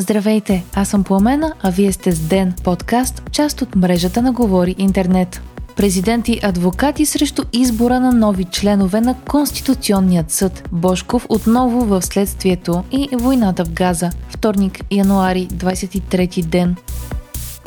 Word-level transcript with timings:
Здравейте, 0.00 0.64
аз 0.74 0.88
съм 0.88 1.04
Пламена, 1.04 1.52
а 1.62 1.70
вие 1.70 1.92
сте 1.92 2.12
с 2.12 2.20
Ден, 2.20 2.54
подкаст, 2.64 3.22
част 3.32 3.62
от 3.62 3.76
мрежата 3.76 4.22
на 4.22 4.32
Говори 4.32 4.74
Интернет. 4.78 5.40
Президент 5.76 6.28
и 6.28 6.40
адвокати 6.42 7.06
срещу 7.06 7.42
избора 7.52 8.00
на 8.00 8.12
нови 8.12 8.44
членове 8.44 9.00
на 9.00 9.14
Конституционният 9.14 10.30
съд. 10.30 10.68
Бошков 10.72 11.26
отново 11.28 11.84
в 11.84 12.02
следствието 12.02 12.84
и 12.92 13.08
войната 13.12 13.64
в 13.64 13.72
Газа. 13.72 14.10
Вторник, 14.28 14.80
януари, 14.90 15.48
23 15.48 16.42
ден. 16.42 16.76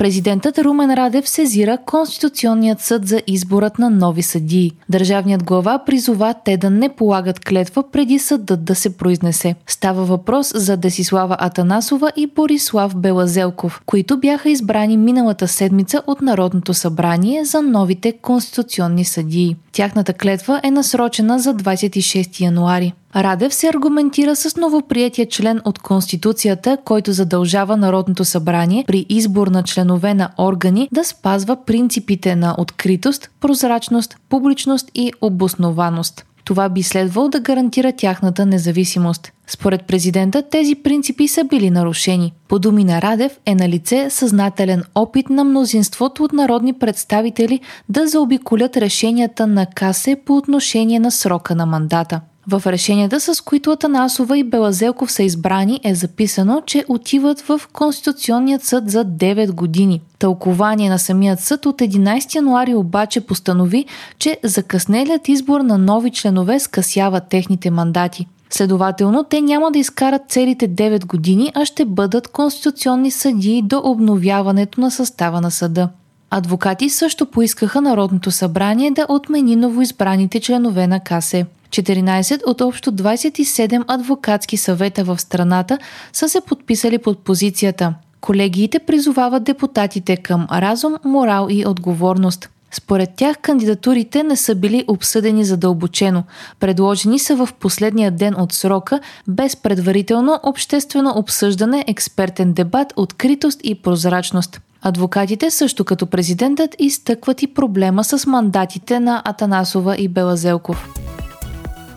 Президентът 0.01 0.59
Румен 0.59 0.93
Радев 0.93 1.29
сезира 1.29 1.77
Конституционният 1.85 2.81
съд 2.81 3.07
за 3.07 3.21
изборът 3.27 3.79
на 3.79 3.89
нови 3.89 4.21
съдии. 4.23 4.71
Държавният 4.89 5.43
глава 5.43 5.79
призова 5.85 6.33
те 6.45 6.57
да 6.57 6.69
не 6.69 6.95
полагат 6.95 7.39
клетва 7.39 7.91
преди 7.91 8.19
съдът 8.19 8.63
да 8.63 8.75
се 8.75 8.97
произнесе. 8.97 9.55
Става 9.67 10.05
въпрос 10.05 10.51
за 10.55 10.77
Десислава 10.77 11.37
Атанасова 11.39 12.11
и 12.15 12.27
Борислав 12.27 12.95
Белазелков, 12.95 13.81
които 13.85 14.19
бяха 14.19 14.49
избрани 14.49 14.97
миналата 14.97 15.47
седмица 15.47 16.01
от 16.07 16.21
Народното 16.21 16.73
събрание 16.73 17.45
за 17.45 17.61
новите 17.61 18.11
конституционни 18.11 19.05
съдии. 19.05 19.55
Тяхната 19.71 20.13
клетва 20.13 20.59
е 20.63 20.71
насрочена 20.71 21.39
за 21.39 21.55
26 21.55 22.41
януари. 22.41 22.93
Радев 23.15 23.53
се 23.53 23.69
аргументира 23.69 24.35
с 24.35 24.55
новоприятия 24.55 25.29
член 25.29 25.61
от 25.65 25.79
Конституцията, 25.79 26.77
който 26.85 27.11
задължава 27.11 27.77
Народното 27.77 28.25
събрание 28.25 28.83
при 28.87 29.05
избор 29.09 29.47
на 29.47 29.63
членове 29.63 30.13
на 30.13 30.29
органи 30.37 30.89
да 30.91 31.03
спазва 31.03 31.57
принципите 31.65 32.35
на 32.35 32.55
откритост, 32.57 33.29
прозрачност, 33.39 34.17
публичност 34.29 34.91
и 34.95 35.11
обоснованост. 35.21 36.25
Това 36.43 36.69
би 36.69 36.83
следвало 36.83 37.29
да 37.29 37.39
гарантира 37.39 37.91
тяхната 37.91 38.45
независимост. 38.45 39.31
Според 39.47 39.85
президента 39.85 40.41
тези 40.49 40.75
принципи 40.75 41.27
са 41.27 41.43
били 41.43 41.69
нарушени. 41.69 42.33
По 42.47 42.59
думи 42.59 42.83
на 42.83 43.01
Радев 43.01 43.39
е 43.45 43.55
на 43.55 43.69
лице 43.69 44.09
съзнателен 44.09 44.83
опит 44.95 45.29
на 45.29 45.43
мнозинството 45.43 46.23
от 46.23 46.33
народни 46.33 46.73
представители 46.73 47.59
да 47.89 48.07
заобиколят 48.07 48.77
решенията 48.77 49.47
на 49.47 49.65
КАСЕ 49.65 50.15
по 50.25 50.37
отношение 50.37 50.99
на 50.99 51.11
срока 51.11 51.55
на 51.55 51.65
мандата. 51.65 52.21
В 52.51 52.63
решенията, 52.65 53.19
с 53.19 53.41
които 53.41 53.71
Атанасова 53.71 54.37
и 54.37 54.43
Белазелков 54.43 55.11
са 55.11 55.23
избрани, 55.23 55.79
е 55.83 55.95
записано, 55.95 56.61
че 56.65 56.85
отиват 56.87 57.41
в 57.41 57.61
Конституционният 57.73 58.63
съд 58.63 58.89
за 58.89 59.05
9 59.05 59.51
години. 59.51 60.01
Тълкование 60.19 60.89
на 60.89 60.99
самият 60.99 61.39
съд 61.39 61.65
от 61.65 61.79
11 61.79 62.35
януари 62.35 62.75
обаче 62.75 63.21
постанови, 63.21 63.85
че 64.19 64.37
закъснелият 64.43 65.27
избор 65.27 65.61
на 65.61 65.77
нови 65.77 66.11
членове 66.11 66.59
скъсява 66.59 67.19
техните 67.19 67.71
мандати. 67.71 68.27
Следователно, 68.49 69.23
те 69.23 69.41
няма 69.41 69.71
да 69.71 69.79
изкарат 69.79 70.21
целите 70.29 70.69
9 70.69 71.05
години, 71.05 71.51
а 71.55 71.65
ще 71.65 71.85
бъдат 71.85 72.27
конституционни 72.27 73.11
съдии 73.11 73.61
до 73.61 73.81
обновяването 73.83 74.81
на 74.81 74.91
състава 74.91 75.41
на 75.41 75.51
съда. 75.51 75.89
Адвокати 76.29 76.89
също 76.89 77.25
поискаха 77.25 77.81
Народното 77.81 78.31
събрание 78.31 78.91
да 78.91 79.05
отмени 79.09 79.55
новоизбраните 79.55 80.39
членове 80.39 80.87
на 80.87 80.99
КАСЕ. 80.99 81.45
14 81.71 82.41
от 82.45 82.61
общо 82.61 82.91
27 82.91 83.83
адвокатски 83.87 84.57
съвета 84.57 85.03
в 85.03 85.19
страната 85.19 85.77
са 86.13 86.29
се 86.29 86.41
подписали 86.41 86.97
под 86.97 87.19
позицията. 87.19 87.93
Колегиите 88.21 88.79
призовават 88.79 89.43
депутатите 89.43 90.17
към 90.17 90.47
разум, 90.51 90.95
морал 91.05 91.47
и 91.49 91.65
отговорност. 91.67 92.49
Според 92.71 93.09
тях 93.15 93.37
кандидатурите 93.37 94.23
не 94.23 94.35
са 94.35 94.55
били 94.55 94.85
обсъдени 94.87 95.45
задълбочено. 95.45 96.23
Предложени 96.59 97.19
са 97.19 97.35
в 97.35 97.49
последния 97.59 98.11
ден 98.11 98.35
от 98.37 98.53
срока, 98.53 98.99
без 99.27 99.55
предварително 99.55 100.39
обществено 100.43 101.13
обсъждане, 101.15 101.85
експертен 101.87 102.53
дебат, 102.53 102.93
откритост 102.95 103.59
и 103.63 103.75
прозрачност. 103.75 104.61
Адвокатите 104.81 105.51
също 105.51 105.85
като 105.85 106.07
президентът 106.07 106.75
изтъкват 106.79 107.43
и 107.43 107.53
проблема 107.53 108.03
с 108.03 108.25
мандатите 108.25 108.99
на 108.99 109.21
Атанасова 109.25 109.97
и 109.97 110.07
Белазелков. 110.07 111.00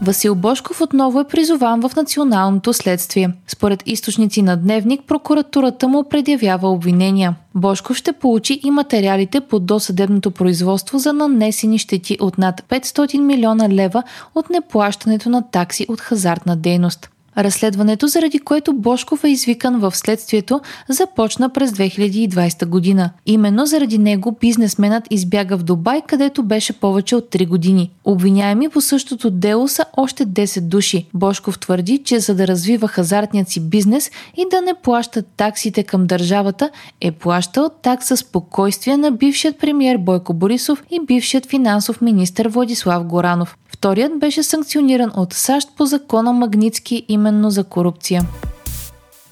Васил 0.03 0.34
Бошков 0.34 0.81
отново 0.81 1.21
е 1.21 1.25
призован 1.25 1.88
в 1.88 1.97
националното 1.97 2.72
следствие. 2.72 3.31
Според 3.47 3.82
източници 3.87 4.43
на 4.43 4.56
Дневник, 4.56 5.00
прокуратурата 5.06 5.88
му 5.88 6.09
предявява 6.09 6.69
обвинения. 6.69 7.34
Бошков 7.55 7.97
ще 7.97 8.12
получи 8.12 8.60
и 8.65 8.71
материалите 8.71 9.41
по 9.41 9.59
досъдебното 9.59 10.31
производство 10.31 10.99
за 10.99 11.12
нанесени 11.12 11.78
щети 11.78 12.19
от 12.21 12.38
над 12.38 12.60
500 12.69 13.21
милиона 13.21 13.69
лева 13.69 14.03
от 14.34 14.50
неплащането 14.50 15.28
на 15.28 15.50
такси 15.50 15.87
от 15.88 16.00
хазартна 16.00 16.56
дейност. 16.56 17.11
Разследването, 17.38 18.06
заради 18.06 18.38
което 18.38 18.72
Бошков 18.72 19.24
е 19.24 19.28
извикан 19.28 19.78
в 19.78 19.96
следствието, 19.96 20.60
започна 20.88 21.48
през 21.48 21.70
2020 21.70 22.66
година. 22.66 23.10
Именно 23.26 23.66
заради 23.66 23.98
него 23.98 24.36
бизнесменът 24.40 25.04
избяга 25.10 25.56
в 25.56 25.62
Дубай, 25.62 26.02
където 26.06 26.42
беше 26.42 26.72
повече 26.72 27.16
от 27.16 27.30
3 27.30 27.48
години. 27.48 27.90
Обвиняеми 28.04 28.68
по 28.68 28.80
същото 28.80 29.30
дело 29.30 29.68
са 29.68 29.84
още 29.96 30.26
10 30.26 30.60
души. 30.60 31.06
Бошков 31.14 31.58
твърди, 31.58 31.98
че 32.04 32.20
за 32.20 32.34
да 32.34 32.46
развива 32.46 32.88
хазартният 32.88 33.48
си 33.48 33.60
бизнес 33.60 34.10
и 34.36 34.44
да 34.50 34.60
не 34.60 34.74
плащат 34.82 35.26
таксите 35.36 35.82
към 35.82 36.06
държавата, 36.06 36.70
е 37.00 37.12
плащал 37.12 37.70
такса 37.82 38.16
спокойствие 38.16 38.96
на 38.96 39.10
бившият 39.10 39.58
премьер 39.58 39.96
Бойко 39.96 40.34
Борисов 40.34 40.82
и 40.90 41.00
бившият 41.06 41.46
финансов 41.46 42.00
министр 42.00 42.48
Владислав 42.48 43.04
Горанов. 43.04 43.56
Вторият 43.74 44.18
беше 44.18 44.42
санкциониран 44.42 45.12
от 45.16 45.32
САЩ 45.32 45.68
по 45.76 45.86
закона 45.86 46.32
Магницки 46.32 47.04
именно 47.24 47.50
за 47.50 47.64
корупция. 47.64 48.22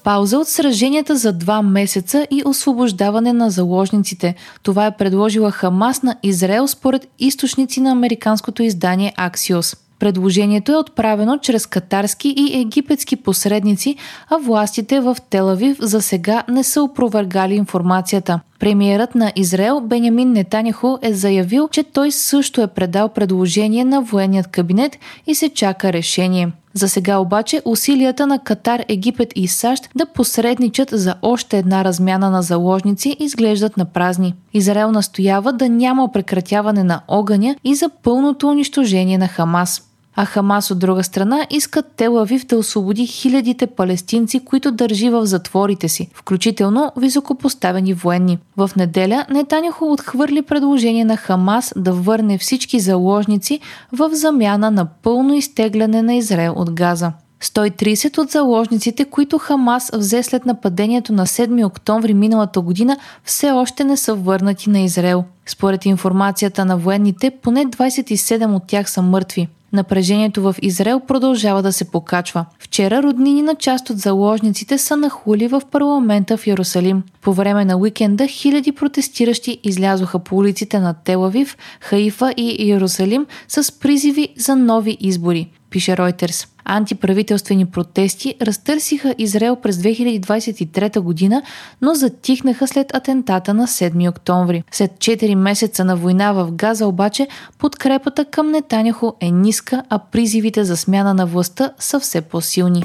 Пауза 0.03 0.37
от 0.37 0.47
сраженията 0.47 1.15
за 1.15 1.33
два 1.33 1.61
месеца 1.61 2.27
и 2.31 2.43
освобождаване 2.45 3.33
на 3.33 3.49
заложниците. 3.49 4.35
Това 4.63 4.85
е 4.85 4.97
предложила 4.97 5.51
Хамас 5.51 6.03
на 6.03 6.15
Израел 6.23 6.67
според 6.67 7.07
източници 7.19 7.81
на 7.81 7.91
американското 7.91 8.63
издание 8.63 9.13
Axios. 9.17 9.77
Предложението 9.99 10.71
е 10.71 10.77
отправено 10.77 11.37
чрез 11.37 11.65
катарски 11.65 12.29
и 12.37 12.59
египетски 12.61 13.15
посредници, 13.15 13.95
а 14.29 14.37
властите 14.37 14.99
в 14.99 15.17
Телавив 15.29 15.77
за 15.81 16.01
сега 16.01 16.43
не 16.49 16.63
са 16.63 16.83
опровергали 16.83 17.55
информацията. 17.55 18.39
Премиерът 18.59 19.15
на 19.15 19.31
Израел 19.35 19.81
Бенямин 19.81 20.31
Нетаняху 20.31 20.97
е 21.01 21.13
заявил, 21.13 21.67
че 21.67 21.83
той 21.83 22.11
също 22.11 22.61
е 22.61 22.67
предал 22.67 23.09
предложение 23.09 23.85
на 23.85 24.01
военният 24.01 24.47
кабинет 24.47 24.97
и 25.27 25.35
се 25.35 25.49
чака 25.49 25.93
решение. 25.93 26.51
За 26.73 26.89
сега 26.89 27.17
обаче 27.17 27.61
усилията 27.65 28.27
на 28.27 28.39
Катар, 28.39 28.85
Египет 28.87 29.33
и 29.35 29.47
САЩ 29.47 29.89
да 29.95 30.05
посредничат 30.05 30.89
за 30.91 31.15
още 31.21 31.57
една 31.57 31.83
размяна 31.83 32.29
на 32.29 32.41
заложници 32.41 33.17
изглеждат 33.19 33.77
на 33.77 33.85
празни. 33.85 34.35
Израел 34.53 34.91
настоява 34.91 35.53
да 35.53 35.69
няма 35.69 36.11
прекратяване 36.11 36.83
на 36.83 37.01
огъня 37.07 37.55
и 37.63 37.75
за 37.75 37.89
пълното 38.03 38.49
унищожение 38.49 39.17
на 39.17 39.27
Хамас. 39.27 39.92
А 40.15 40.25
Хамас 40.25 40.71
от 40.71 40.79
друга 40.79 41.03
страна 41.03 41.47
искат 41.49 41.85
Телавив 41.95 42.45
да 42.45 42.57
освободи 42.57 43.07
хилядите 43.07 43.67
палестинци, 43.67 44.45
които 44.45 44.71
държи 44.71 45.09
в 45.09 45.25
затворите 45.25 45.89
си, 45.89 46.09
включително 46.13 46.91
високопоставени 46.97 47.93
военни. 47.93 48.37
В 48.57 48.71
неделя 48.77 49.25
Нетаняхо 49.29 49.91
отхвърли 49.91 50.41
предложение 50.41 51.05
на 51.05 51.17
Хамас 51.17 51.73
да 51.75 51.93
върне 51.93 52.37
всички 52.37 52.79
заложници 52.79 53.59
в 53.91 54.09
замяна 54.13 54.71
на 54.71 54.85
пълно 54.85 55.33
изтегляне 55.33 56.01
на 56.01 56.15
Израел 56.15 56.53
от 56.57 56.71
Газа. 56.71 57.11
130 57.43 58.17
от 58.17 58.29
заложниците, 58.29 59.05
които 59.05 59.37
Хамас 59.37 59.91
взе 59.93 60.23
след 60.23 60.45
нападението 60.45 61.13
на 61.13 61.25
7 61.25 61.65
октомври 61.65 62.13
миналата 62.13 62.61
година, 62.61 62.97
все 63.23 63.51
още 63.51 63.83
не 63.83 63.97
са 63.97 64.15
върнати 64.15 64.69
на 64.69 64.79
Израел. 64.79 65.23
Според 65.45 65.85
информацията 65.85 66.65
на 66.65 66.77
военните, 66.77 67.31
поне 67.41 67.65
27 67.65 68.55
от 68.55 68.63
тях 68.67 68.89
са 68.91 69.01
мъртви. 69.01 69.47
Напрежението 69.73 70.41
в 70.41 70.55
Израел 70.61 70.99
продължава 70.99 71.61
да 71.61 71.73
се 71.73 71.85
покачва. 71.85 72.45
Вчера 72.59 73.03
роднини 73.03 73.41
на 73.41 73.55
част 73.55 73.89
от 73.89 73.97
заложниците 73.97 74.77
са 74.77 74.97
нахули 74.97 75.47
в 75.47 75.61
парламента 75.71 76.37
в 76.37 76.47
Иерусалим. 76.47 77.03
По 77.21 77.33
време 77.33 77.65
на 77.65 77.77
уикенда 77.77 78.27
хиляди 78.27 78.71
протестиращи 78.71 79.59
излязоха 79.63 80.19
по 80.19 80.35
улиците 80.35 80.79
на 80.79 80.93
Телавив, 80.93 81.57
Хаифа 81.79 82.33
и 82.37 82.55
Иерусалим 82.59 83.25
с 83.47 83.79
призиви 83.79 84.29
за 84.37 84.55
нови 84.55 84.97
избори 84.99 85.49
пише 85.73 85.91
Reuters. 85.91 86.47
Антиправителствени 86.65 87.65
протести 87.65 88.35
разтърсиха 88.41 89.15
Израел 89.17 89.55
през 89.55 89.77
2023 89.77 90.99
година, 90.99 91.41
но 91.81 91.93
затихнаха 91.93 92.67
след 92.67 92.95
атентата 92.95 93.53
на 93.53 93.67
7 93.67 94.09
октомври. 94.09 94.63
След 94.71 94.91
4 94.91 95.35
месеца 95.35 95.85
на 95.85 95.95
война 95.95 96.33
в 96.33 96.51
Газа 96.51 96.87
обаче 96.87 97.27
подкрепата 97.57 98.25
към 98.25 98.51
Нетаняхо 98.51 99.15
е 99.19 99.31
ниска, 99.31 99.83
а 99.89 99.99
призивите 99.99 100.63
за 100.63 100.77
смяна 100.77 101.13
на 101.13 101.25
властта 101.25 101.71
са 101.79 101.99
все 101.99 102.21
по-силни. 102.21 102.83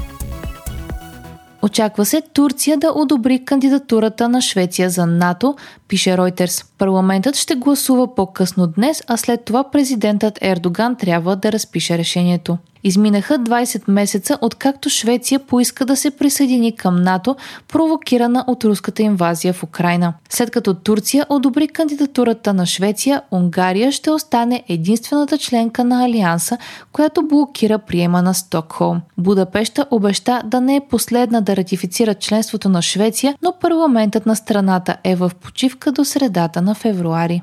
Очаква 1.62 2.04
се 2.04 2.22
Турция 2.32 2.76
да 2.76 2.92
одобри 2.94 3.44
кандидатурата 3.44 4.28
на 4.28 4.40
Швеция 4.40 4.90
за 4.90 5.06
НАТО, 5.06 5.56
пише 5.88 6.10
Reuters. 6.10 6.66
Парламентът 6.78 7.36
ще 7.36 7.54
гласува 7.54 8.14
по-късно 8.14 8.66
днес, 8.66 9.02
а 9.06 9.16
след 9.16 9.44
това 9.44 9.70
президентът 9.70 10.38
Ердоган 10.42 10.96
трябва 10.96 11.36
да 11.36 11.52
разпише 11.52 11.98
решението. 11.98 12.58
Изминаха 12.84 13.38
20 13.38 13.82
месеца, 13.88 14.38
откакто 14.40 14.90
Швеция 14.90 15.38
поиска 15.38 15.84
да 15.84 15.96
се 15.96 16.10
присъедини 16.10 16.76
към 16.76 17.02
НАТО, 17.02 17.36
провокирана 17.68 18.44
от 18.46 18.64
руската 18.64 19.02
инвазия 19.02 19.52
в 19.52 19.62
Украина. 19.62 20.14
След 20.30 20.50
като 20.50 20.74
Турция 20.74 21.26
одобри 21.28 21.68
кандидатурата 21.68 22.54
на 22.54 22.66
Швеция, 22.66 23.22
Унгария 23.30 23.92
ще 23.92 24.10
остане 24.10 24.64
единствената 24.68 25.38
членка 25.38 25.84
на 25.84 26.04
Алианса, 26.04 26.58
която 26.92 27.28
блокира 27.28 27.78
приема 27.78 28.22
на 28.22 28.34
Стокхолм. 28.34 29.00
Будапешта 29.18 29.86
обеща 29.90 30.42
да 30.44 30.60
не 30.60 30.76
е 30.76 30.86
последна 30.90 31.40
да 31.40 31.56
ратифицира 31.56 32.14
членството 32.14 32.68
на 32.68 32.82
Швеция, 32.82 33.34
но 33.42 33.54
парламентът 33.60 34.26
на 34.26 34.36
страната 34.36 34.96
е 35.04 35.16
в 35.16 35.30
почивка 35.40 35.92
до 35.92 36.04
средата 36.04 36.62
на 36.62 36.74
февруари. 36.74 37.42